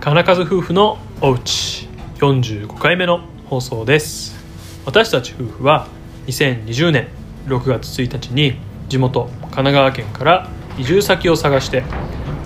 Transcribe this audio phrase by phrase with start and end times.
[0.00, 1.86] 金数夫婦のおうち。
[2.20, 3.20] 45回目の
[3.50, 4.34] 放送です。
[4.86, 5.88] 私たち夫婦は
[6.26, 7.08] 2020年
[7.46, 8.56] 6月1日に
[8.88, 10.48] 地元神奈川県から
[10.78, 11.82] 移住先を探して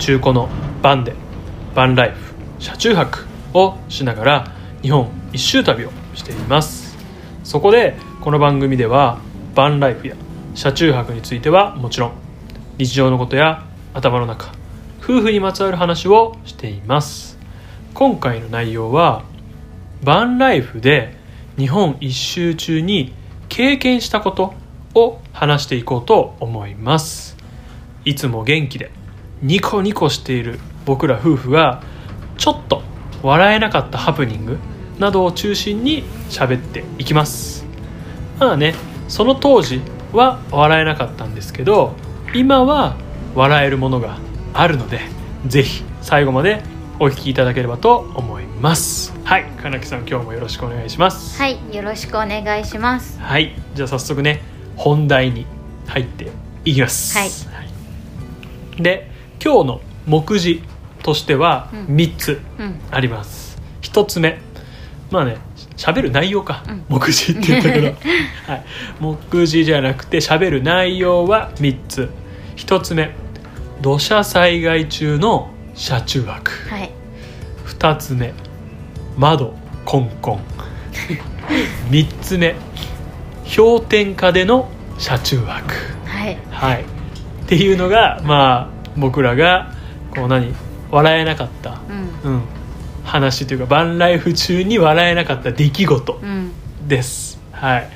[0.01, 0.49] 中古の
[0.83, 1.15] バンで
[1.77, 4.53] バンライフ車中泊をしながら
[4.83, 6.97] 日本一周旅をしています。
[7.45, 9.21] そこでこの番組では
[9.55, 10.17] バンライフや
[10.57, 12.13] 車中泊についてはもちろん
[12.79, 14.53] 日常のことや頭の中
[15.01, 17.34] 夫婦にまつわる話をしています。
[17.95, 19.23] 今回の内容は
[20.03, 21.17] バンライフで
[21.57, 23.15] 日本一周中に
[23.49, 24.53] 経験したこと
[24.95, 27.37] を話していこうと思います。
[28.05, 28.91] いつも元気で
[29.43, 31.85] ニコニコしている僕ら夫婦が
[32.37, 32.83] ちょっと
[33.23, 34.59] 笑えなかったハプニング
[34.99, 37.65] などを中心に喋っていきます。
[38.41, 38.75] まあね
[39.07, 39.81] その当時
[40.13, 41.95] は笑えなかったんですけど
[42.35, 42.97] 今は
[43.37, 44.19] 笑えるものが
[44.53, 45.01] あるので
[45.47, 49.13] ぜひ最後までお聞きいただければと思います。
[49.25, 49.47] はい。
[49.61, 51.37] 金木さん今日もよろしくお願いします。
[51.37, 53.19] はい、よろしくお願いします。
[53.19, 53.53] はい。
[53.75, 54.43] じゃあ早速ね
[54.77, 55.45] 本題に
[55.89, 56.31] 入って
[56.65, 57.19] いきます。
[57.19, 57.29] はい。
[57.29, 57.65] は
[58.79, 58.83] い。
[58.83, 59.11] で
[59.45, 60.63] 今日の目次
[61.03, 61.97] としてはうん。
[61.97, 64.39] 3つうん、あります、1つ目。
[65.11, 65.39] まあね
[65.77, 66.85] 喋る内容か、うん。
[66.89, 67.87] 目次って言ったけど、
[68.47, 68.65] はい、
[69.01, 72.09] 目次じゃなくて喋る内容は3つ。
[72.57, 73.11] 1つ目。
[73.83, 76.51] 土砂災害中の車中泊。
[76.71, 76.91] はい、
[77.67, 78.33] 2つ目。
[79.17, 79.55] 窓。
[79.85, 80.41] コンコン。
[81.91, 82.55] 3つ目。
[83.57, 85.75] 氷点下での車中泊。
[86.07, 86.83] はい、はい。
[86.83, 86.85] っ
[87.47, 89.73] ていうのがまあ僕らが
[90.15, 90.55] こう何
[90.91, 91.81] 笑えなかった、
[92.25, 92.43] うん、うん、
[93.05, 96.53] 話というかバンライフ中に笑えなかった出来事うん、
[96.87, 97.39] です。
[97.53, 97.83] はい。
[97.83, 97.87] っ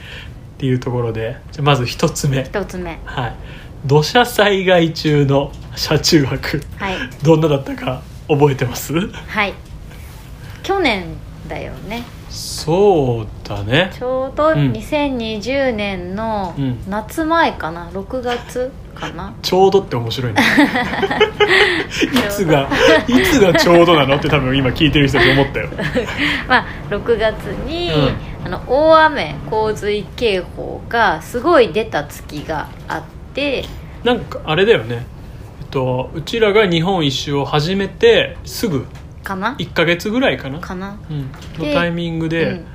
[0.58, 1.36] ていうところで。
[1.52, 2.42] じゃあまず1つ目。
[2.42, 3.34] 一つ目、はい
[3.86, 6.62] 土砂災害中の車中泊。
[6.76, 8.92] はい、どんなだったか覚えてます？
[9.08, 9.54] はい。
[10.62, 11.04] 去年
[11.48, 12.04] だよね。
[12.28, 13.90] そうだね。
[13.94, 14.72] ちょうどうん。
[14.72, 16.78] 2020年のうん。
[16.88, 19.34] 夏前かな、6月かな。
[19.40, 20.42] ちょうどって面白いね。
[22.02, 22.68] いつが
[23.06, 25.68] いつがちょうどなのって多分今聞いてる人たち思ったよ。
[26.48, 27.34] まあ6月
[27.66, 28.12] に、う
[28.44, 33.17] あの大雨洪水警報がすごい出た月があって、
[34.04, 35.06] なんかあれだよね。
[35.60, 38.86] えっとうちらが日本一周を始めてすぐ。
[39.22, 40.58] かな？1か月ぐらいかな。
[40.60, 40.98] かな？
[41.10, 42.66] うん、のでタイミングで、うん。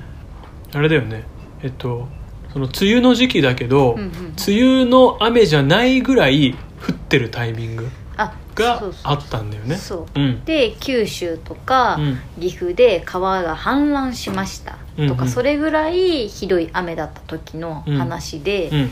[0.74, 1.24] あれだよね。
[1.64, 2.08] えっと
[2.52, 4.10] その梅雨の時期だけど、うんうん
[4.48, 6.54] 梅雨の雨じゃないぐらい
[6.88, 7.88] 降ってるタイミング
[8.18, 9.76] あ、がそうそうあったんだよね。
[9.76, 10.20] そう。
[10.20, 10.44] うん。
[10.46, 12.20] で九州とか、うん。
[12.40, 18.92] 岐阜で川が氾濫しましたうんうんとか、それぐらいひどい雨だった時の話で、うん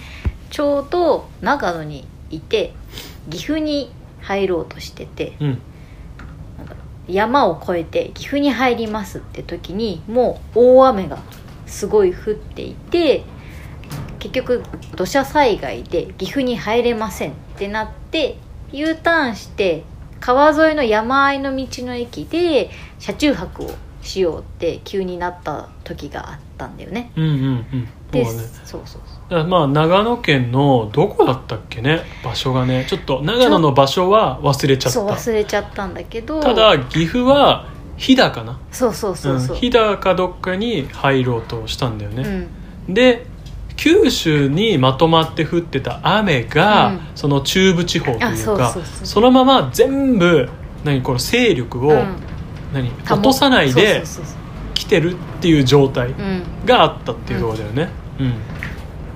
[0.52, 2.74] ちょうど長野にいて
[3.30, 3.92] 岐阜に
[4.22, 5.62] 入ろうとしててうん
[7.08, 11.18] 山を越えて岐阜に入りますって時にもう大雨が
[11.66, 13.24] すごい降っていて
[14.20, 14.64] 結局
[14.96, 18.38] 土砂災害で岐阜に入れませんってなって
[18.72, 19.84] U ターンして
[20.20, 22.70] 川沿いの山あいの道の駅で
[23.00, 23.72] 車中泊を
[24.04, 27.12] しようって急になった時があったんだよね。
[27.16, 27.38] うんうんう
[27.78, 28.48] んでそうだね。
[28.66, 32.02] そうそうだからまあ長野県のどこだったっけね？
[32.24, 32.86] 場所がね。
[32.90, 36.42] ちょっと長野の場所は忘れちゃっそうた忘れちゃったんだけど。
[36.42, 38.60] ただ岐阜は飛騨かな？
[38.72, 42.48] そうそうそうそう、ん飛騨かどっかに入ろうとしたんだようね、
[42.90, 42.94] ん。
[42.94, 43.26] で
[43.78, 47.00] 九州にまとまって降ってた雨が、うん。
[47.16, 49.24] その中部地方というかあそうそうそう。
[49.24, 50.50] のまま全部
[50.84, 52.16] 何この勢力を、うん。
[52.74, 54.36] 何保落とさないでそうそうそう
[54.74, 56.14] 来てるっていう状態
[56.66, 57.84] があったっていうところだよね。
[57.84, 58.01] うん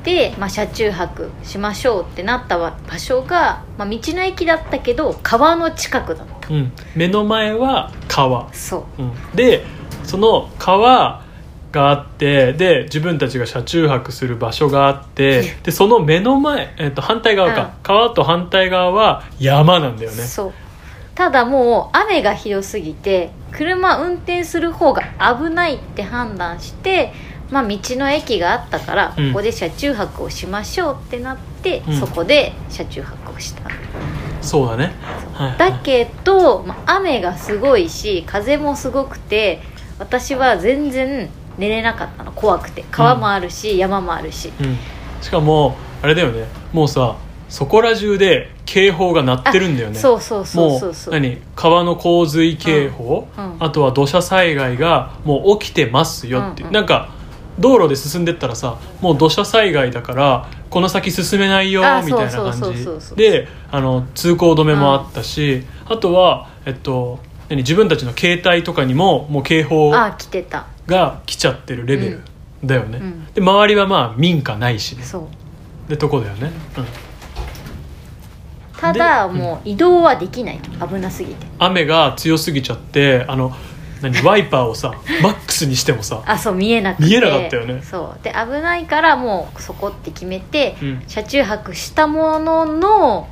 [0.03, 6.53] で、まあ、車中泊しましょうってなった場所が、まあ、道の駅だったけど川の近くだった。
[6.53, 6.71] うん。
[6.95, 9.01] 目の前は川、そう。
[9.01, 9.65] うん、で
[10.03, 11.23] その川
[11.71, 17.69] があってで自分たちが車中泊する場所があってでその目の前、えっと反対側か、うん。
[17.81, 20.23] 川と反対側は山なんだよね。
[20.23, 20.53] そう。
[21.15, 27.13] ただもう雨がひどすぎて車運転する方が危ないって判断して、
[27.51, 29.27] まあ、道の駅があったから、うん。
[29.29, 31.99] ここで車中泊をしましょうってなって、うん。
[31.99, 33.69] そこで車中泊をした。
[34.41, 34.93] そうだね、
[35.33, 35.47] はい。
[35.49, 39.59] はいだけど、まあ、雨がすごいし風もすごくて
[39.97, 42.31] 私は全然寝れなかったの。
[42.31, 42.85] 怖くて。
[42.91, 44.51] 川もあるし、山もあるし。
[44.59, 44.77] うん、
[45.21, 46.45] しかもあれだよね。
[46.73, 47.15] もうさ
[47.47, 49.97] そこら中で警報が鳴ってるんだよね。
[49.97, 51.13] そうそうそうそうそう。
[51.13, 51.41] もう何？
[51.55, 53.45] 川の洪水警報、うん。
[53.45, 53.63] うん。
[53.63, 56.63] あとは土砂災害がもう起きてますよって。
[56.63, 56.73] うんうん。
[56.73, 57.14] なんか
[57.59, 63.15] 道路で進んでったらさもう土砂災害だからこの先進めないよあみたいな感じ。
[63.15, 67.19] であの通行止めもあったし、あとは、えっと、
[67.49, 70.11] 何自分たちの携帯とかにももう警報が
[71.25, 72.21] 来ちゃってるレベル
[72.63, 73.25] だよね、うん。
[73.33, 75.03] で周りはまあ民家ないしね。
[75.03, 75.29] そ
[75.87, 75.89] う。
[75.89, 76.85] でとこだよね、うん、
[78.79, 80.87] ただでもう移動はできないと。
[80.87, 81.47] 危なすぎて。
[81.59, 83.53] 雨が強すぎちゃってあの
[84.01, 87.03] 何ワイパーをさマックスにしてもさあそう見えなくて。
[87.03, 87.81] 見えなかったよね。
[87.81, 88.23] そう。
[88.23, 91.03] で危ないからもうそこって決めて、うん。
[91.07, 93.27] 車中泊したものの、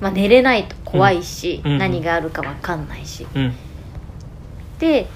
[0.00, 1.72] まあ、寝れないと怖いし、うん。
[1.72, 1.78] うん。
[1.78, 3.26] 何があるか分かんないし。
[3.34, 3.54] うん。
[4.78, 5.06] で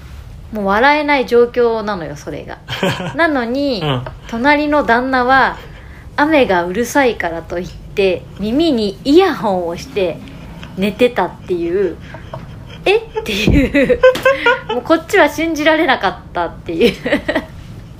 [0.51, 2.59] もう笑えない状況なのよそれが。
[3.15, 4.05] なのに、うん。
[4.27, 5.57] 隣の旦那は
[6.15, 10.17] 雨がうるさいからといって耳にイヤホンをして
[10.77, 11.97] 寝てたっていう
[12.89, 12.97] え？
[12.97, 13.99] っていう。
[14.73, 16.93] もうこっちは信じられなかったっていう。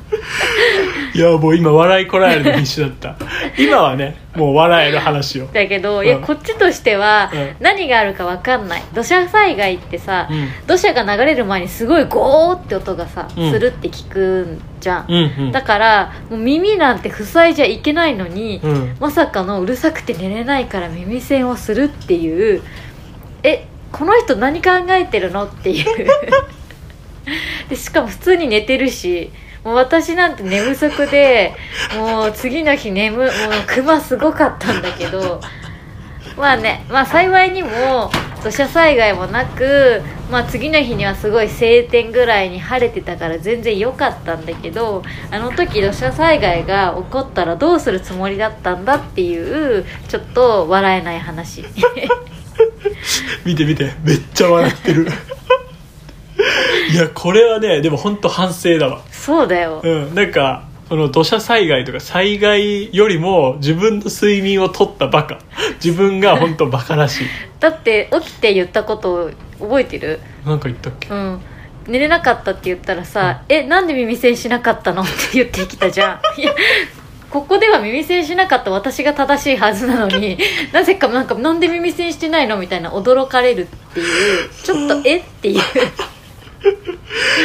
[1.14, 3.16] いやもう今笑いこらえるの必死だった。
[3.58, 5.48] 今はねもう笑える話を。
[5.48, 6.06] だけど、うん。
[6.06, 7.56] いやこっちとしてはうん。
[7.60, 8.84] 何があるか分かんない。
[8.94, 10.50] 土砂災害ってさ、うん。
[10.68, 13.52] 土砂が流れる前にすごいゴーって音がさ、うん。
[13.52, 15.52] するって聞くんじゃん、うんうん。
[15.52, 18.96] だからもう耳なんて塞いじゃいけないのに、うん。
[19.00, 22.62] まさかのうるさくて寝れないから耳栓をするっていう
[23.44, 25.86] えこの人何考えてるのっていう。
[27.70, 29.32] でしかも普通に寝てるし
[29.64, 31.54] もう私なんて寝不足で
[31.96, 33.30] もう次の日眠もう
[33.68, 35.42] クマすごかったんだけど。
[36.38, 38.10] まあねまあ幸いにも
[38.44, 40.02] 土砂災害もなく、
[40.32, 51.66] まあ、次の日にはすごい晴天ぐらいに晴れてたから全然良かったんだけどあの時土砂災害が起こったらどうするつもりだったんだっていうちょっと笑えない話。
[53.46, 55.08] 見て見てめっちゃ笑ってる。
[56.92, 59.02] いやこれはねでも本当反省だわ。
[59.12, 59.82] そうだよ。
[59.84, 65.40] うんなんかこの土砂災害とか災害よりも自分の睡眠を取ったバカ。
[65.84, 67.28] 自分が本当バカらしい。
[67.60, 69.30] だって起きて言ったこと
[69.60, 70.20] 覚えてる？
[70.46, 71.10] なんか言ったっけ？
[71.10, 71.42] うん。
[71.88, 76.38] 寝れなかったって言ったらさ「えなんで耳栓しなかったの?」って言ってきたじゃん。
[76.40, 76.54] いや
[77.30, 80.38] ここでは耳栓しなかった私が正しいはずなのに
[80.74, 84.50] なぜかなんかなんで耳栓してないのみたいな驚かれるっていう。
[84.64, 85.62] ちょっと「えっ?」ていう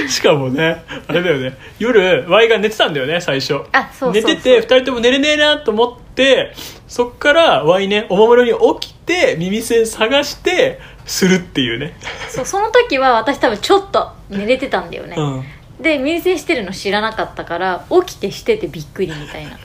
[0.08, 1.56] しかもねあれだよね。
[1.78, 3.60] 夜 Y が寝てたんだよね最初。
[3.72, 4.34] あそうそうそう。
[4.34, 6.52] 寝てて2人とも寝れねえなと思って
[6.88, 11.94] そっから Y ねおもむろに起きて耳栓探してするっていうね。
[12.28, 15.44] そうその時は私多分ちょっと寝れてたんだよね、うん
[15.80, 19.58] で耳栓してるの知らなかったから起きてしててびっくりみたいな。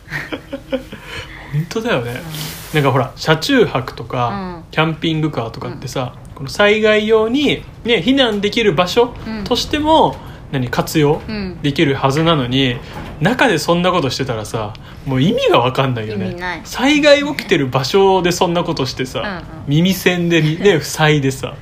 [1.52, 2.22] 本当だよね、
[2.74, 4.64] なんかほら車中泊とか、うん。
[4.72, 9.44] キャンピングカーとかってさ、この災害用に、ね、避難できる場所うん。
[9.44, 10.16] としても、
[10.52, 11.60] 何活用うん。
[11.62, 12.78] できるはずなのに
[13.22, 14.74] 中でそんなことしてたらさ
[15.06, 16.62] もう意味が分かんないよね。
[16.64, 19.44] 災害起きてる場所でそんなことしてさ、うんうん。
[19.68, 21.56] 耳栓で、ね、 塞いでさ。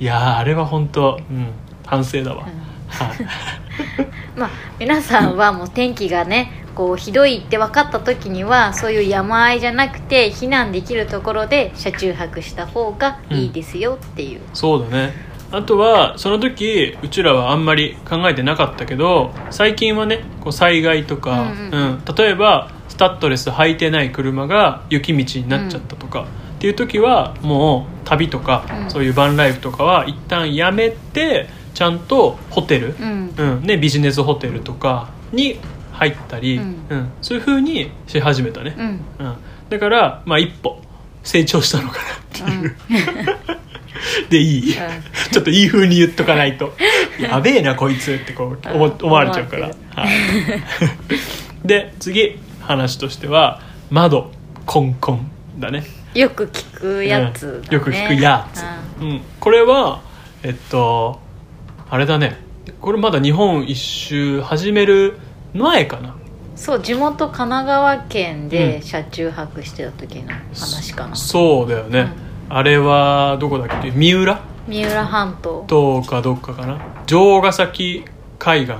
[0.00, 1.46] いやーあれは本当うん
[1.86, 2.63] 反省だわ、はい
[4.36, 15.34] まあ皆さんはもう天気がねこうひどいって分かった時にはそういう山あいじゃなくて避難できるところで車中泊した方がいいですよっていう、そうだね。
[15.52, 22.02] あとはその時うちらはあんまり考えてなかったけど最近はねこう災害とか、うんうん。
[22.16, 26.26] 例えばスタッドレス履いてない車が雪道になっちゃったとか、
[26.56, 28.90] っていう時はもう旅とか、うん。
[28.90, 33.34] そういうバンライフとかは一旦やめてちゃんとホテル、うん。
[33.36, 33.62] うん。
[33.62, 35.58] ね、ビジネスホテルとかに
[35.92, 37.12] 入ったり、うん。
[37.20, 38.86] そういう風にし始めたね、うん。
[39.18, 39.36] うん。
[39.68, 40.80] だから、まあ、一歩
[41.24, 42.76] 成長したのかなっていう、
[44.30, 44.74] でいい、
[45.32, 46.74] ちょっといい風に言っとかないと。
[47.18, 48.92] やべえなこいつってこう思うん。
[49.02, 50.08] 思われちゃうから、思はい。
[51.66, 54.30] で次話としては窓
[54.66, 55.84] コンコンだね。
[56.14, 57.58] よく聞くやつだ、ね。
[57.68, 57.74] うん。
[57.74, 58.62] よく聞くやつ。
[59.00, 60.02] うん、これは
[60.42, 61.23] えっと
[61.90, 62.38] あれだね。
[62.80, 65.18] これまだ日本一周始める
[65.52, 66.14] 前かな。
[66.56, 68.48] そう地元神奈川県うん。
[68.48, 72.08] で車中泊してた時の話かな、そうだよね、
[72.48, 73.90] あれはどこだっけ？
[73.90, 74.40] 三浦？
[74.66, 75.64] 三浦半島。
[75.66, 76.78] とかどっかかな。
[77.06, 78.04] 城ヶ崎
[78.38, 78.76] 海岸っ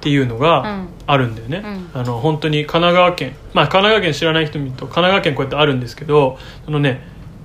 [0.00, 0.88] ていうのうがん。
[1.06, 1.62] あるんだよね、
[1.94, 2.00] うん。
[2.00, 3.34] あの本当に神奈川県。
[3.54, 7.00] まあ神奈川県知らない人見ると神奈川県こうやってあるんですけどそのね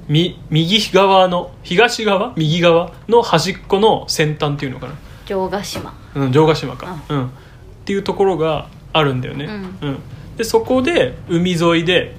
[0.07, 2.33] み右側の東側？
[2.35, 4.93] 右側の端っこの先端っていうのかな？
[5.25, 5.93] 城ヶ島。
[6.15, 7.29] うん、城ヶ島か、うん、っ
[7.85, 9.45] ていうところがあるんだよね、
[9.81, 9.99] うん。
[10.37, 12.15] でそこで海沿いで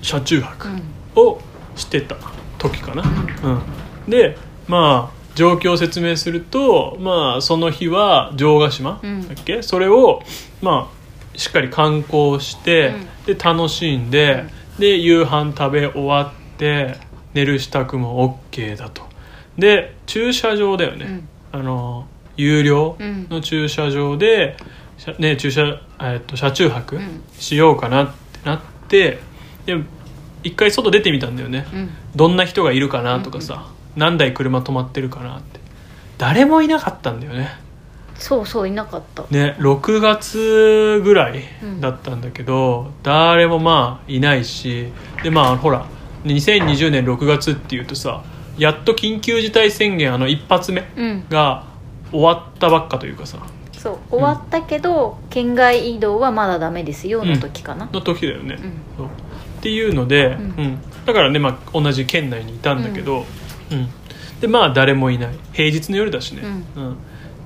[0.00, 0.82] 車中泊うん。
[1.16, 1.40] を
[1.76, 2.16] してた
[2.58, 3.02] 時かな、
[3.42, 4.10] うん。
[4.10, 4.38] で
[4.68, 9.28] まあ状況を説明するとまあその日は城ヶ島うん。
[9.28, 10.22] だっけ、それを
[10.62, 12.94] まあしっかり観光して、
[13.26, 14.44] で楽しんで、
[14.78, 16.96] で夕飯食べ終わって
[17.32, 19.02] 寝る支度も OK だと。
[19.58, 21.06] で駐車場だよね、
[21.52, 21.60] うん。
[21.60, 23.26] あの有料うん。
[23.30, 24.56] の駐車場で、
[24.98, 27.22] 車ね、駐車、えっと車中泊うん。
[27.32, 28.12] しようかなって
[28.44, 29.18] なって
[29.66, 29.78] で
[30.42, 31.90] 一回外出てみたんだよね、うん。
[32.14, 35.60] どんな人がいるかなとかさ、何台車止まってるかなって。
[36.18, 37.48] 誰もいなかったんだよね。
[38.14, 39.24] そうそういなかった。
[39.30, 41.42] ね6月ぐらい
[41.80, 45.86] だったんだけど、誰もまあいないしでまあほら
[46.24, 48.22] 2020年6月っていうとさ
[48.58, 51.24] やっと緊急事態宣言あの一発目うん。
[51.28, 51.64] が
[52.12, 53.38] 終わったばっかというかさ。
[53.72, 57.88] そう終わったけど、県外移動はまでダメですよの時かな。
[57.90, 58.72] の時だよね、うん。
[58.98, 59.06] そう。
[59.06, 60.42] っていうので、うん。
[60.42, 60.78] うん。
[61.06, 63.24] だからね、まあ、同じ県内にいたんだけど、
[63.70, 63.88] うん。
[64.40, 65.34] でまあ誰もいない。
[65.52, 66.42] 平日の夜だしね、
[66.76, 66.92] うん。
[66.92, 66.94] っ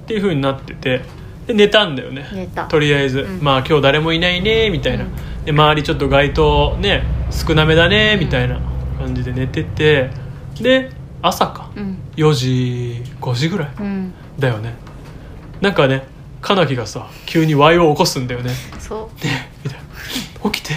[0.06, 1.02] ていうふうになってて
[1.46, 2.26] で寝たんだよね。
[2.32, 2.64] 寝た。
[2.66, 3.42] とりあえず、うん。
[3.42, 5.44] まあ今日誰もいないねみたいな、うん。
[5.44, 8.60] で周りちょっと街灯ね少なめだねみたいな
[8.98, 10.10] 感じで寝てて。
[10.60, 10.90] で
[11.22, 11.70] 朝か。
[11.76, 11.98] うん。
[12.16, 14.14] 4時5時ぐらいうん。
[14.38, 14.74] だよね。
[15.60, 16.06] なんかね
[16.40, 18.50] カナキがさ急に Y を起こすんだよね。
[18.78, 19.80] そねみたい
[20.42, 20.50] な。
[20.50, 20.74] 起きて。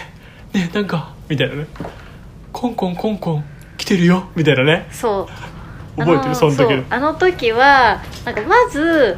[0.54, 1.68] ねなんかみたいなね。
[2.52, 3.46] コンコンコンコン
[3.78, 4.88] 来てるよみたいなね。
[4.90, 5.30] うそ
[5.98, 6.00] う。
[6.00, 6.36] 覚えてる？
[6.36, 9.18] その時うあの時はなんかまず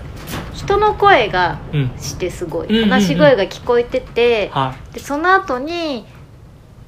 [0.70, 1.92] 人の声がうん。
[1.98, 2.90] してすごい、うんうんうん。
[2.90, 6.06] 話し声が聞こえてて、はでその後に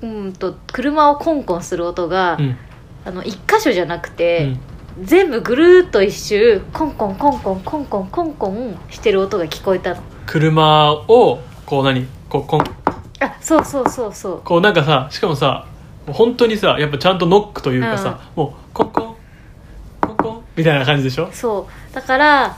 [0.01, 2.57] うんと車をコンコンする音が、い、うん。
[3.03, 4.59] あの一箇所じゃなくうて、ん、
[5.03, 10.03] 全部ぐるーっと一周コンコンコンコンコンコンコンコンしてる音が聞こえたの。
[10.27, 12.05] 車をこう何？
[12.29, 12.61] こうコン。
[13.19, 14.41] あそうそうそうそう。
[14.43, 15.65] こうなんかさしかもさ
[16.05, 19.15] 本当にさやっぱちゃんとノックというかさ、もうコンコン
[20.01, 21.31] コンコンみたいな感じでしょ？
[21.31, 21.95] そう。
[21.95, 22.57] だから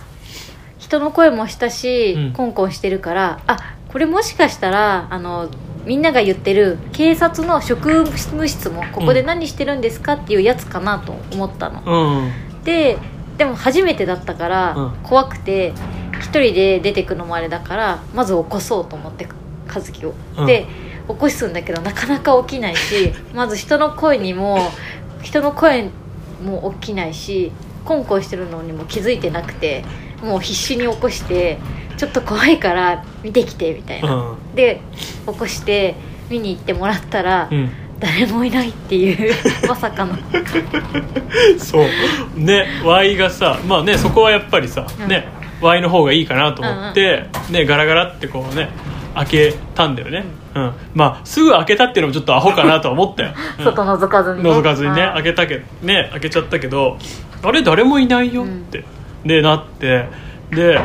[0.93, 2.33] 人の声もしたし、うん。
[2.33, 3.57] コンコンしてるからあ
[3.88, 5.50] これもしかしたらあの
[5.85, 12.63] みんなが言ってる警察の職務室もここで何してるんですかっていうやつかなと思ったの、うん。
[12.63, 13.00] で
[13.38, 14.91] でも初めてだったから、うん。
[15.01, 15.73] 怖くて
[16.19, 19.27] 一人で出てくのもあれだからまず起こそうと思って
[19.67, 20.45] 和樹を、うん。
[20.45, 20.67] で
[21.07, 24.59] 起こすんだけどなかなか起きないし まず人の声にも
[25.23, 25.89] 人の声
[26.43, 27.51] も起きないし
[27.83, 29.83] コンコンしてるのにも気づいてなくて
[30.24, 31.60] もう必死に起こして
[31.98, 34.56] ちょっと怖いから見てきてみたいうな、ん。
[34.56, 34.82] で
[35.27, 35.96] 起こして
[36.30, 37.70] 見に行ってもらったら、うん。
[38.00, 39.34] 誰もいないっていう
[39.68, 40.18] まさかの。
[41.58, 41.86] そう。
[42.36, 45.08] ね Y がさまあねそこはやっぱりさ、うん。
[45.08, 45.27] ね
[45.62, 48.70] Y の方がいいかなと思って、ねガラガラってこうね
[49.15, 50.25] 開けたんだよね、
[50.56, 50.74] うん。
[50.94, 53.63] まあすぐ開けたっていうのもちょっとアホかなとは思ったよ、 うん。
[53.65, 54.50] 外覗かずにね。
[54.50, 56.98] 覗かずにね開けたけね開けちゃったけど
[57.42, 58.84] あれ誰もいないよって、
[59.25, 60.08] でなって
[60.51, 60.80] で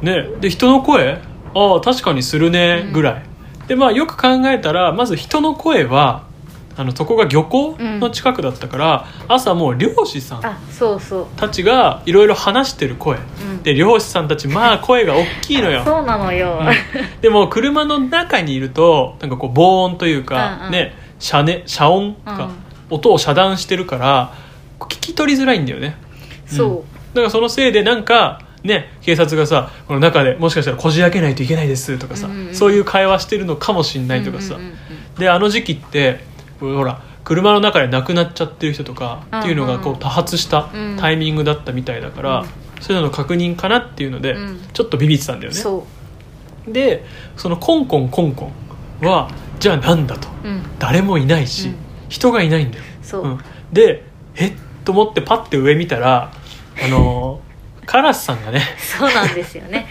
[0.00, 1.18] ねで人の声
[1.54, 2.92] ああ確かにするねうん。
[2.92, 3.22] ぐらい、
[3.68, 6.24] でまあよく考えたらまず人の声は
[6.74, 11.26] あのそこが漁港の近くだったから、朝もう漁師さんあそうそう。
[11.36, 13.62] たちがいろいろ話してる声、ん。
[13.62, 15.82] で漁師さんたちまあ 声が大きいのよ。
[15.84, 17.20] そうなのよ、うん。
[17.20, 20.72] でも車の中にいるとなんかこう防音というか、うんうん。
[20.72, 22.48] ね遮ね遮音か、
[22.88, 24.32] 音を遮断してるから
[24.80, 25.96] 聞き取りづらいんだよね。
[26.46, 32.54] そう、だからそのせいでなんかね警察がさこの中でもしかしたらこじ開けないといけないですとかさ、うんうんうん。
[32.54, 34.76] そういう会話してるのかもしんないとかさ、うんうんうん
[35.18, 36.20] であの時期って
[36.58, 40.96] ほら車の中で亡くなっちゃってる人とかっていうのがこうんうんう多発したうん。
[40.98, 42.48] タイミングだったみたいだから、うん。
[42.80, 44.60] そういうのの確認かなっていうので、うん。
[44.72, 45.58] ちょっとビビってたんだよね。
[45.58, 45.86] そ
[46.66, 47.04] で
[47.36, 48.50] そのコンコンコンコ
[49.02, 50.28] ンはじゃあなんだと。
[50.44, 50.62] ううん。
[50.78, 51.76] 誰もいないし、うん。
[52.08, 52.84] 人がいないんだよ、
[53.72, 54.04] で
[54.34, 54.52] えっ
[54.84, 56.32] と思ってパッて上見たら
[56.84, 57.52] あのー
[57.84, 58.62] カラスさんがね。
[58.78, 59.88] そうなんですよね。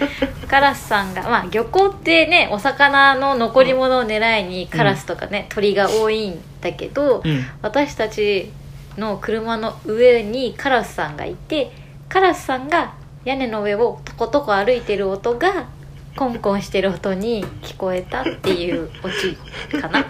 [0.48, 7.44] カラスさんがまあ漁港ってねお魚の残り物を狙いにカラスとかね、鳥が多いんだけど、うん。
[7.62, 8.50] 私たち
[8.98, 11.72] の車の上にカラスさんがいて
[12.08, 12.94] カラスさんが
[13.26, 15.68] 屋根の上をとことこ歩いてる音が
[16.16, 19.38] コンコンしてる音に聞こえたっていうオチ
[19.80, 20.06] かな。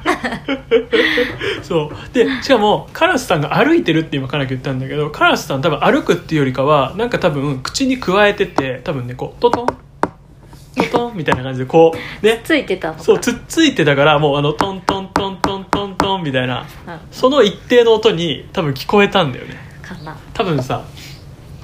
[1.61, 2.13] そう。
[2.13, 9.67] でしかもカラスさんが歩いてるって今カナキ言ったんだけどカラスさん多分歩くっていうよりかはなんか多分口に加えてて多分ねこうトトン。
[10.77, 12.41] トトンみたいな感じでこうね。
[12.43, 16.65] ついてたそうつっついてたからもうあのトントントントントントンみたいな。
[16.87, 16.99] うん。
[17.11, 19.57] その一定の音に多分聞こえたんだよね。
[19.81, 20.17] かな。
[20.33, 20.83] 多分さ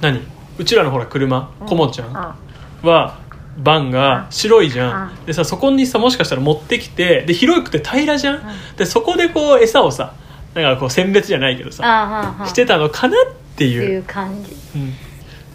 [0.00, 0.20] 何？
[0.58, 2.36] うちらのほら車コモちゃんあ。
[2.82, 3.18] は
[3.58, 5.22] バンが白いじゃうん。
[5.22, 8.36] んでさそこにさもしかしたら持ってきてで広くて平らじゃん？
[8.36, 8.40] ん。
[8.76, 10.14] でそこでこう餌をさ
[10.54, 14.02] なんかこう選別じゃないけどさしてたのかなっていう。
[14.04, 14.52] 感じ。
[14.76, 14.94] うん。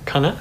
[0.06, 0.36] かな？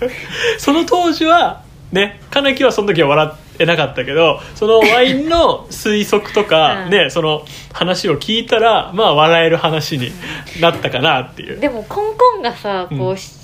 [0.58, 1.62] その当時は
[1.92, 6.90] ねカナキはその時は笑ってなかったけどそのワインの推測とか、うん。
[6.90, 10.12] ねその話を聞いたらまあ笑える話に
[10.60, 13.16] なったかなっていう、でもコンコンがさこう、うん。
[13.16, 13.38] し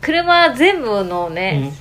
[0.00, 1.72] 車全部のうねん、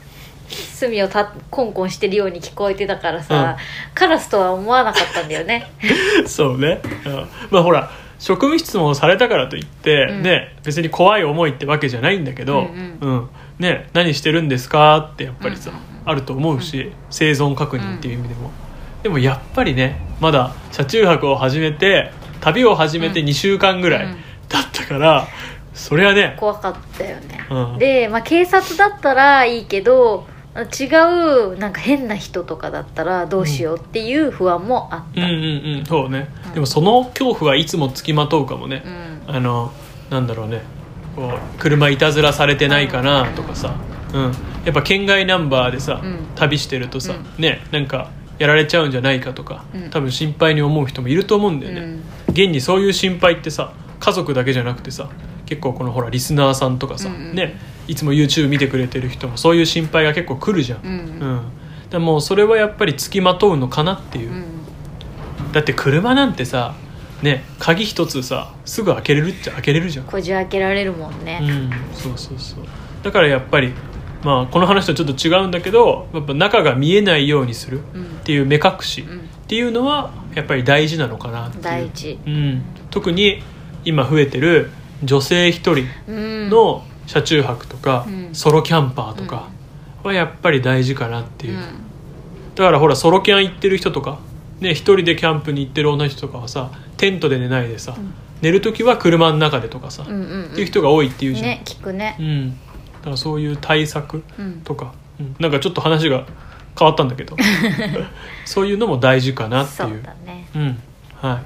[0.55, 3.57] 隅をたコンコンしてるように聞こえてたからさ、
[3.93, 5.71] カラスとは思わなかったんだよね。
[6.25, 7.27] そうね、うん。
[7.51, 10.23] まあほら職務質問をされたからといって、うん。
[10.23, 13.29] ね別に怖い思いってわけじゃないんだけど、うんうん。
[13.59, 18.49] ね、何してるんですかってやっぱりさ、うんうんあると思うし、生存確認っていう意味でも、
[19.03, 23.27] でもやっぱりねまだ車中泊を始めて旅を始めてうん。
[23.27, 24.17] 2週間ぐらいうん。
[24.47, 25.27] だったから、
[25.73, 27.77] それはね怖かったよね、うん。
[27.77, 30.25] で、まあ、警察だったらいいけど
[30.63, 38.83] 違うなんか変な人とかだったらどうしようっていう不安もあった、うんうんうんそうね、うんでもその恐怖はいつもつきまとうかもね、
[39.27, 39.35] うん。
[39.35, 39.71] あの
[40.09, 40.61] なんだろうね。
[41.15, 43.75] こう車いたずらされてないかなとかさ、
[44.13, 44.21] うん、
[44.65, 46.19] やっぱ県外ナンバーでさ、うん。
[46.35, 49.89] 旅してるとさ、うねなんかやられちゃうんじゃないかとか、うん。
[49.91, 52.03] 多分心配に思う人もいると思うんだよね、うん。
[52.29, 55.09] 現にそういう心配ってさ家族だけじゃなくてさ
[55.45, 57.55] 結構このほらリスナーさんとかさ、ね
[57.89, 60.91] いつも YouTube 見てくれてる人もそういう心配が結構来るじゃん、うん。
[60.91, 61.41] うん。
[61.89, 65.51] でもうそれはやっぱりつきまとうのかなっていう、うん。
[65.51, 66.75] だって車なんてさ
[67.23, 70.05] ね鍵一つさすぐ開けれるっちゃ開けれるじゃん。
[70.05, 71.69] こじ開けられるもんね、うん。
[71.93, 72.65] そうそうそう。
[73.01, 73.73] だからやっぱり
[74.23, 78.03] まあこの話とちょっと違うんだけどやっぱ中が見えないようにするうん。
[78.03, 79.17] っていう目隠しうん。
[79.17, 81.63] っていうのはやっぱり大事なのかなっていう。
[81.63, 82.19] 大事。
[82.27, 83.41] うん、特に
[83.83, 84.69] 今増えてる
[85.03, 86.49] 女性一人うん。
[86.49, 88.35] の車中泊とか、うん。
[88.35, 89.49] ソロキャンパーとか
[90.03, 91.63] はやっぱり大事かなっていう、うん。
[92.53, 94.19] だからほらソロキャン行ってる人とか
[94.59, 98.13] ね一人でキャンプに行ってる女の人とかはさテントで寝ないでさ、ん。
[98.43, 102.15] 寝る時は車の中でとかさ、うんうんっていう人が多いっていうじゃん、ね聞くね。
[102.19, 102.57] うん、だ
[103.05, 105.35] からそういう対策うんとか、うん。
[105.39, 106.27] なんかちょっと話が
[106.77, 107.35] 変わったんだけど
[108.45, 109.99] そういうのも大事かなってそいう。
[109.99, 110.47] うだね。
[110.55, 110.79] うん。
[111.15, 111.41] は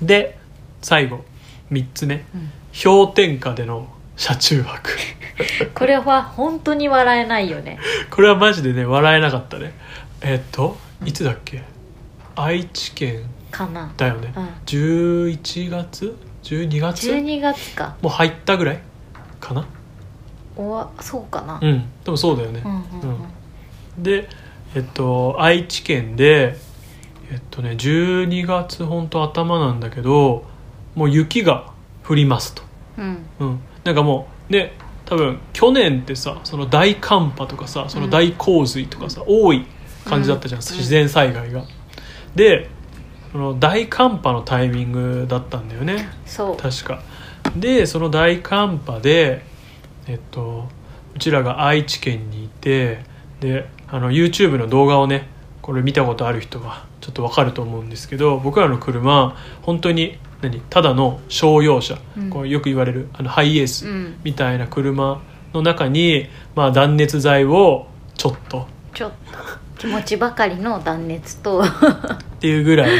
[0.00, 0.06] い。
[0.06, 0.38] で
[0.80, 1.22] 最後
[1.70, 2.24] 3つ目。
[2.34, 2.50] うん。
[2.82, 3.86] 氷点下での
[4.20, 4.90] 車中泊。
[5.74, 7.78] これは本当に笑えないよね。
[8.10, 9.72] これはマジでね笑えなかったね。
[10.20, 11.62] えっといつだっけ？
[12.36, 13.90] 愛知県かな。
[13.96, 14.48] だよね、うん。
[14.66, 17.96] 11月？12月？12月か。
[18.02, 18.80] もう入ったぐらい？
[19.40, 19.64] かな？
[20.54, 21.58] おわそうかな。
[21.62, 21.84] うん。
[22.04, 22.60] でもそうだよね。
[22.62, 22.80] う、んうん
[23.96, 24.02] うん。
[24.02, 24.28] で
[24.74, 26.58] えっと愛知県で
[27.32, 30.44] えっとね12月本当頭なんだけど
[30.94, 31.64] もう雪が
[32.06, 32.62] 降りますと、
[32.98, 33.26] うん。
[33.40, 34.72] うん、なんかもうね
[35.06, 39.66] 多分去年ってさその大寒波とかさその大洪水とかさ、多い
[40.04, 40.66] 感じだったじゃん、うん。
[40.66, 41.64] 自然災害が、
[42.34, 42.68] で
[43.32, 46.08] その大寒波のタイミングだったんだよね。
[46.26, 46.56] そう。
[46.56, 47.02] 確か。
[47.56, 49.44] でその大寒波で
[50.06, 50.68] えっと
[51.14, 53.04] うちらが愛知県にいて
[53.40, 55.26] であの YouTube の動画をね
[55.62, 62.30] これ見たことある人はちょっとわかると思うんですけど僕らの車本当に何ただの商用車、うん。
[62.30, 64.20] こうよく言われるあのハイエースうん。
[64.24, 65.20] みたいな車
[65.52, 67.86] の中に、まあ、断熱材を
[68.16, 68.66] ちょっと。
[68.94, 69.60] ちょっと。
[69.78, 71.64] 気持ちばかりの断熱と、っ
[72.40, 72.90] ていうぐらい。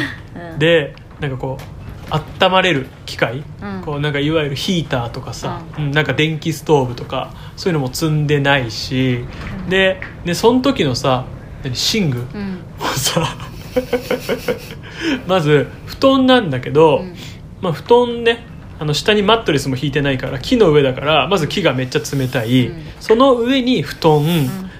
[0.52, 3.44] うん、でなんかこう温まれる機械。
[3.62, 3.82] うん。
[3.84, 5.90] こうなんかいわゆるヒーターとかさ、うん。
[5.92, 9.24] なんか電気ストーブとかそういうのも積んでないし、
[9.68, 11.24] ででその時のさ
[11.62, 12.60] 何寝具うん。
[12.78, 13.36] もさ
[15.26, 17.14] まず布団なんだけど、うん。
[17.60, 18.44] まあ、布団ね
[18.78, 22.82] あの下にマットレスも引いてないから木の上だからまず木がめっちゃ冷たい、うん。
[22.98, 24.24] その上に布団、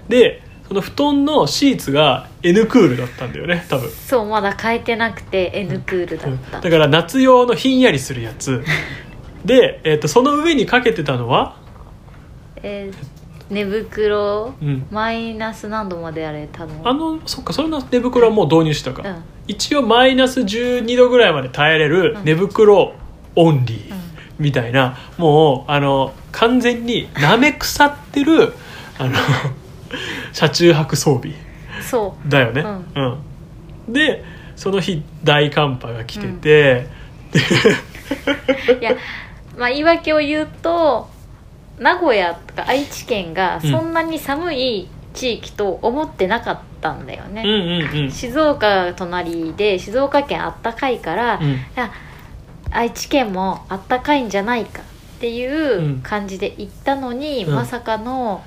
[0.09, 3.91] でその布団のシーツが N クールだったんだよね多分。
[3.91, 6.35] そうまだ変えてなくて N クールだうん。
[6.35, 8.65] った、だから夏用のひんやりするやつ。
[9.45, 11.57] で、えー、とその上にかけてたのは、
[12.63, 13.20] えー
[13.51, 16.89] 寝袋うん、マイナス何度までやれたの？
[16.89, 19.23] あのそっかその寝袋はもう導入したか、うん。
[19.49, 22.25] 一応マイナス12度ぐらいまで耐えれるうん。
[22.25, 22.95] 寝袋
[23.35, 24.01] オンリー、うん。
[24.39, 24.97] みたいな。
[25.19, 28.53] もうあの完全になめ腐ってる
[28.99, 29.15] あの
[30.33, 31.35] 車中泊装備
[31.83, 32.61] そだよね、
[32.95, 33.01] う
[33.89, 33.93] うん。
[33.93, 36.87] でその日大寒波が来てて、
[38.71, 38.95] ういや
[39.59, 41.09] まあ言い訳を言うと
[41.81, 48.11] 名古屋とか愛知県がそんなに寒い地域と思ってなかったんだよね、うんうんうん。
[48.11, 51.59] 静岡が隣で静岡県あったかいから、うん。
[52.71, 57.55] 愛知県もあったかいんじゃないかっていう感じで行ったのに、うん。
[57.55, 58.45] まさかの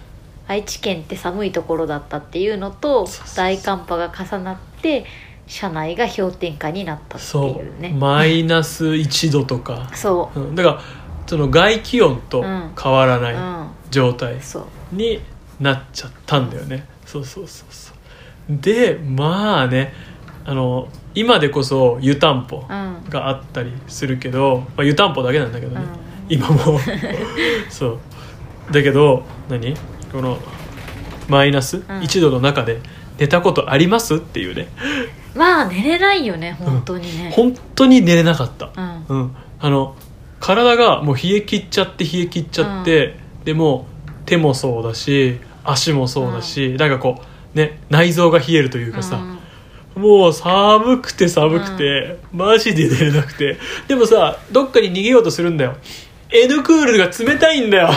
[0.47, 5.05] 愛知県って寒いところだったっていうのと大寒波が重なって
[5.47, 7.89] 車内が氷点下になったってそいうね。
[7.89, 7.95] う。
[7.95, 10.39] マイナス1度とか、そう。
[10.39, 10.81] うん、だから
[11.27, 13.67] その外気温と変わらないうん。
[13.91, 14.37] 状態
[14.91, 15.21] に
[15.59, 18.57] なっちゃったんだよね、そうそうそうそう。
[18.57, 19.93] でまあね
[20.45, 23.03] あの今でこそ湯たんぽうん。
[23.09, 25.85] があったりするけど、まあ、湯たんぽだけなんだけどね、
[26.29, 26.33] うん。
[26.33, 26.79] 今も。
[27.69, 27.99] そう。
[28.71, 29.75] だけど何？
[30.11, 30.39] この
[31.27, 32.79] マイナス？1度の中で
[33.19, 34.67] 寝たことありますっていうね。
[35.35, 37.31] まあ寝れないよね本当にね。
[37.35, 38.71] 本当に寝れなかった。
[38.75, 39.05] うん。
[39.07, 39.95] うん、あの
[40.43, 43.87] 体がもう冷え切っちゃって冷え切っちゃって、でも
[44.25, 47.21] 手もそうだし足もそうだし、なんかこ
[47.55, 49.21] うね内臓が冷えるというかさ、
[49.95, 53.57] もう寒くて寒くて、マジで寝れなくて。
[53.87, 55.77] でもさどっかに逃げようとするんだよ。
[56.29, 57.89] N クールが冷たいんだよ。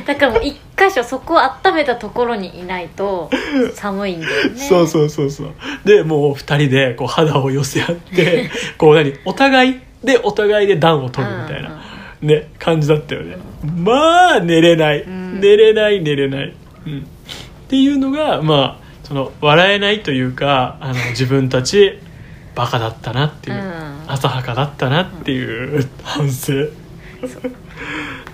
[0.00, 3.30] う んだからもう一箇所そこを温めたところにいないと
[3.76, 4.58] 寒いんだよね。
[4.58, 5.52] そうそうそうそう。
[5.84, 9.14] でもう2人でこう肌を寄せ合って こう何？
[9.24, 9.80] お互い？
[10.02, 11.80] でお互いで暖を取るみたいな、
[12.22, 13.36] ね感じだったよね。
[13.76, 15.40] まあ寝れない、ん。
[15.40, 16.54] 寝れない寝れない、
[16.86, 17.02] うん、っ
[17.68, 21.98] ていうのがまあその笑えないというかあの自分たち
[22.54, 23.92] バカだったなっていう、うん。
[24.08, 26.52] 浅はかだったなっていう反省。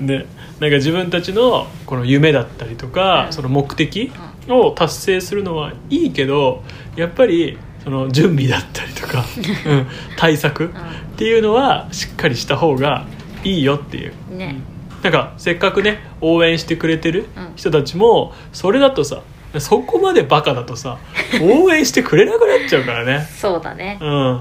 [0.00, 0.26] ね。
[0.60, 3.32] なんか自分たちのこの夢だったりとか、うん。
[3.32, 4.10] その目的
[4.48, 6.64] を達成するのはいいけど
[6.96, 9.24] やっぱりその準備だったりとか、
[9.66, 10.70] うん、対策っ
[11.16, 13.06] ていうのはしっかりした方が
[13.44, 14.56] いいよっていう、ね。
[15.02, 17.52] なんかせっかくね応援してくれてるうん。
[17.56, 19.22] 人たちもそれだとさ
[19.58, 20.98] そこまでバカだとさ
[21.40, 23.26] 応援してくれなくなっちゃうからね。
[23.36, 23.98] そうだね。
[24.00, 24.40] うん。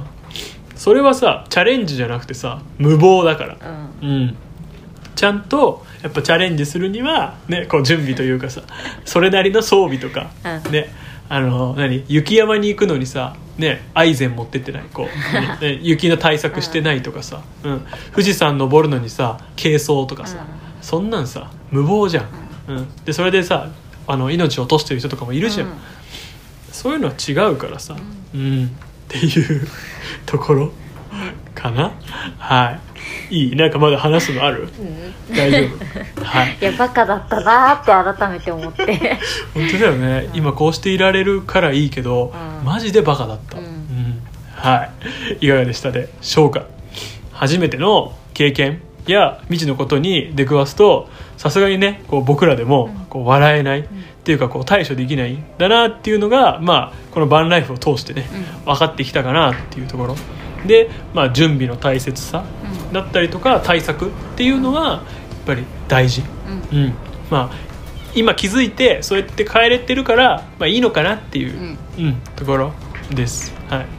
[0.75, 3.57] それはさチャレンジじゃなくてさ無謀だから。
[4.01, 4.09] うん。
[4.09, 4.35] うん。
[5.15, 8.61] ちゃんとやっぱチャレンジするにはねこう準備というかさ
[9.05, 10.29] それなりの装備とか、
[10.65, 10.71] うん。
[10.71, 10.89] ね
[11.29, 12.05] あの何？
[12.07, 14.83] 雪山に行くのにさねアイゼン持ってってない？
[14.93, 15.07] こう、
[15.63, 20.45] ね、雪の対策してないとかさ、うん、富士山登るのにさ軽装とかさ、うん。
[20.81, 22.25] そんなんさ無謀じゃん、
[22.67, 23.69] うん、でそれでさ
[24.07, 25.73] あの命を落としてる人とかもいるじゃん、うん。
[26.71, 27.95] そういうのは違うからさ、
[28.33, 28.69] うん、っ
[29.07, 29.67] ていう
[30.25, 30.71] ところ
[31.53, 31.91] かな。
[32.37, 32.79] はい。
[33.29, 33.55] いい？
[33.55, 34.69] なんかまだ話すのある？
[35.29, 35.35] うん。
[35.35, 35.67] 大丈
[36.15, 36.23] 夫？
[36.23, 36.57] はい。
[36.61, 38.85] いやバカだったなーって改めて思って。
[39.53, 40.29] 本当だよね。
[40.33, 42.65] 今こうしていられるからいいけど、うん。
[42.65, 43.57] マジでバカだった。
[43.57, 44.21] うん。
[44.55, 44.89] は
[45.41, 45.45] い。
[45.45, 46.09] いかがでしたで？
[46.21, 46.63] しょうか。
[47.31, 53.87] 初めての経験や未知のことに出くわすとさすがにねこう僕らでもこう笑えない、
[54.27, 58.27] っていうかこう対処できないんだなっていうのが、まあ、このバンライフを通してね、
[58.65, 60.17] 分かってきたかなっていうところ。
[60.65, 62.43] で、まあ、準備の大切さ
[62.91, 65.01] だったりとか対策っていうのはやっ
[65.45, 66.23] ぱり大事、
[66.71, 66.77] うん。
[66.77, 66.93] うん。
[67.29, 67.55] まあ、
[68.15, 72.05] 今気づいてそうやって変えれてるから、まあ、いいのかなっていう、うん。
[72.05, 72.73] うん、ところ
[73.11, 73.53] です。
[73.69, 73.97] はい。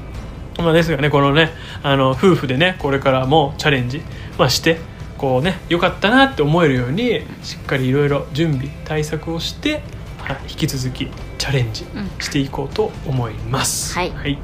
[0.58, 1.50] まあ、ですがねこのね
[1.82, 4.02] あの夫婦でねこれからもチャレンジ、
[4.38, 4.78] まあ、して
[5.16, 9.82] こうね良かったなって思えるようにしっかりいろいろ準備対策をして、
[10.18, 12.10] はい、引き続きチャレンジうん。
[12.20, 13.94] していこうと思います。
[13.94, 14.38] はい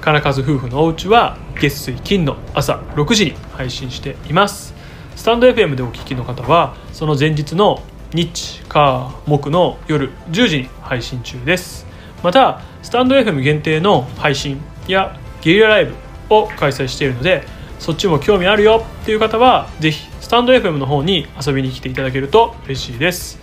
[0.00, 4.74] 金数夫婦のお家は月水金の朝6時に配信しています。
[5.14, 7.82] スタンド FM でお聞きの方はその前日の
[8.14, 11.86] 日火木の夜10時に配信中です。
[12.22, 15.94] またスタンド FM 限定の配信やゲリラライブ
[16.30, 17.44] を開催しているので
[17.78, 23.38] そっちも興味あるよっていう方はぜひスタンド FM の方に遊びに来ていただけると嬉しいです。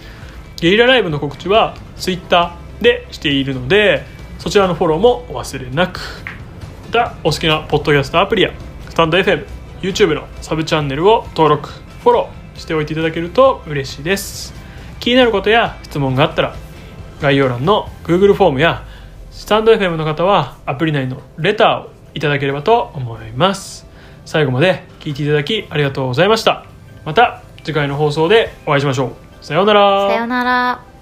[0.60, 4.06] ゲリラライブの告知は Twitter でしているので
[4.39, 6.37] そちらのフォローもお忘れなく。
[6.88, 8.52] たお好きなポッドキャストアプリや
[8.89, 9.45] スタンド FM、
[9.82, 14.54] YouTube のサブチャンネルを登録、フォローしておいていただけると嬉しいです。
[15.00, 16.56] 気になることや質問があったら
[17.21, 18.84] 概要欄の Google フォームや
[19.32, 23.86] スタンド FM の方はアプリ内のレターをいただければと思います。
[24.26, 26.65] 最後まで聞いていただきありがとうございました。
[27.06, 29.08] また次回の放送でお会いしましょ
[29.41, 29.45] う。
[29.45, 30.10] さようなら。
[30.10, 30.97] さよなら。